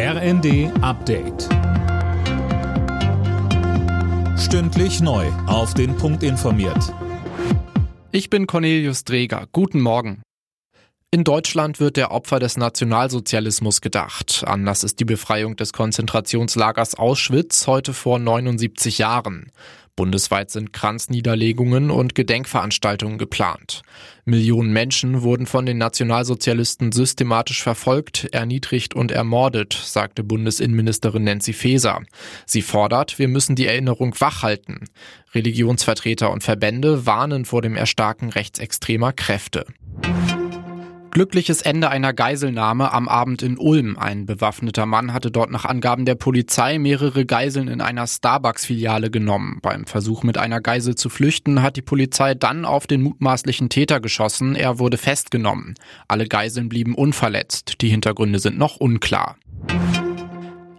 [0.00, 1.48] RND Update.
[4.38, 5.26] Stündlich neu.
[5.48, 6.94] Auf den Punkt informiert.
[8.12, 9.48] Ich bin Cornelius Dreger.
[9.50, 10.22] Guten Morgen.
[11.10, 14.44] In Deutschland wird der Opfer des Nationalsozialismus gedacht.
[14.46, 19.50] Anlass ist die Befreiung des Konzentrationslagers Auschwitz heute vor 79 Jahren.
[19.98, 23.82] Bundesweit sind Kranzniederlegungen und Gedenkveranstaltungen geplant.
[24.24, 32.02] Millionen Menschen wurden von den Nationalsozialisten systematisch verfolgt, erniedrigt und ermordet, sagte Bundesinnenministerin Nancy Faeser.
[32.46, 34.88] Sie fordert, wir müssen die Erinnerung wachhalten.
[35.34, 39.66] Religionsvertreter und Verbände warnen vor dem Erstarken rechtsextremer Kräfte.
[41.18, 43.98] Glückliches Ende einer Geiselnahme am Abend in Ulm.
[43.98, 49.58] Ein bewaffneter Mann hatte dort nach Angaben der Polizei mehrere Geiseln in einer Starbucks-Filiale genommen.
[49.60, 53.98] Beim Versuch mit einer Geisel zu flüchten hat die Polizei dann auf den mutmaßlichen Täter
[53.98, 54.54] geschossen.
[54.54, 55.74] Er wurde festgenommen.
[56.06, 57.80] Alle Geiseln blieben unverletzt.
[57.80, 59.38] Die Hintergründe sind noch unklar.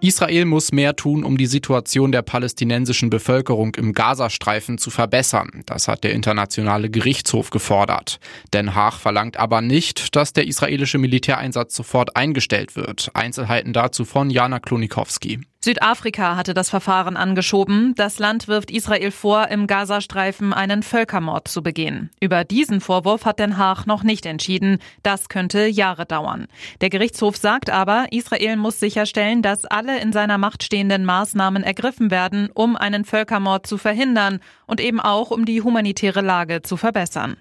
[0.02, 5.64] Israel muss mehr tun, um die Situation der palästinensischen Bevölkerung im Gazastreifen zu verbessern.
[5.66, 8.20] Das hat der Internationale Gerichtshof gefordert.
[8.54, 13.12] Den Haag verlangt aber nicht, dass der israelische Militäreinsatz sofort eingestellt wird.
[13.14, 15.42] Einzelheiten dazu von Jana Klonikowski.
[15.62, 17.94] Südafrika hatte das Verfahren angeschoben.
[17.96, 22.12] Das Land wirft Israel vor, im Gazastreifen einen Völkermord zu begehen.
[22.22, 24.80] Über diesen Vorwurf hat Den Haag noch nicht entschieden.
[25.04, 26.48] Das könnte Jahre dauern.
[26.80, 32.10] Der Gerichtshof sagt aber, Israel muss sicherstellen, dass alle in seiner Macht stehenden Maßnahmen ergriffen
[32.10, 37.36] werden, um einen Völkermord zu verhindern und eben auch um die humanitäre Lage zu verbessern.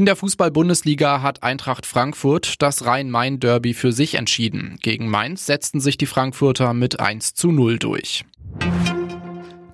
[0.00, 4.78] In der Fußball-Bundesliga hat Eintracht Frankfurt das Rhein-Main-Derby für sich entschieden.
[4.80, 8.24] Gegen Mainz setzten sich die Frankfurter mit 1 zu 0 durch.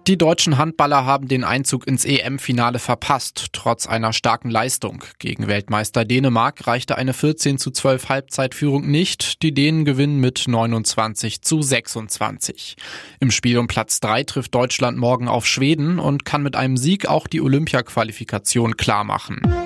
[0.09, 5.05] Die deutschen Handballer haben den Einzug ins EM-Finale verpasst, trotz einer starken Leistung.
[5.21, 9.45] Gegen Weltmeister Dänemark reichte eine 14 zu 12 Halbzeitführung nicht.
[9.45, 12.75] Die Dänen gewinnen mit 29 zu 26.
[13.21, 17.07] Im Spiel um Platz 3 trifft Deutschland morgen auf Schweden und kann mit einem Sieg
[17.07, 19.66] auch die Olympia-Qualifikation klarmachen.